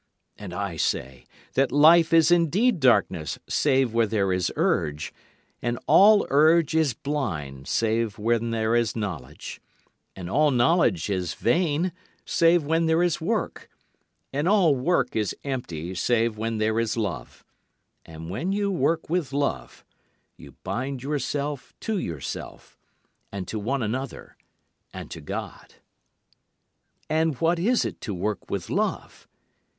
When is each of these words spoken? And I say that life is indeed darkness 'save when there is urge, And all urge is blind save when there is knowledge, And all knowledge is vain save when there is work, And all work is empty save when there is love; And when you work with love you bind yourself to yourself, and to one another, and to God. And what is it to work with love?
And 0.35 0.51
I 0.51 0.77
say 0.77 1.25
that 1.53 1.71
life 1.71 2.11
is 2.11 2.31
indeed 2.31 2.79
darkness 2.79 3.37
'save 3.47 3.93
when 3.93 4.09
there 4.09 4.33
is 4.33 4.51
urge, 4.55 5.13
And 5.61 5.77
all 5.85 6.25
urge 6.31 6.73
is 6.73 6.95
blind 6.95 7.67
save 7.67 8.17
when 8.17 8.49
there 8.49 8.75
is 8.75 8.95
knowledge, 8.95 9.61
And 10.15 10.27
all 10.27 10.49
knowledge 10.49 11.11
is 11.11 11.35
vain 11.35 11.91
save 12.25 12.63
when 12.63 12.87
there 12.87 13.03
is 13.03 13.21
work, 13.21 13.69
And 14.33 14.47
all 14.49 14.73
work 14.73 15.15
is 15.15 15.35
empty 15.43 15.93
save 15.93 16.35
when 16.35 16.57
there 16.57 16.79
is 16.79 16.97
love; 16.97 17.45
And 18.03 18.27
when 18.31 18.51
you 18.51 18.71
work 18.71 19.07
with 19.07 19.31
love 19.31 19.85
you 20.35 20.53
bind 20.63 21.03
yourself 21.03 21.75
to 21.81 21.99
yourself, 21.99 22.75
and 23.31 23.47
to 23.47 23.59
one 23.59 23.83
another, 23.83 24.35
and 24.91 25.11
to 25.11 25.21
God. 25.21 25.75
And 27.07 27.39
what 27.39 27.59
is 27.59 27.85
it 27.85 28.01
to 28.01 28.15
work 28.15 28.49
with 28.49 28.71
love? 28.71 29.27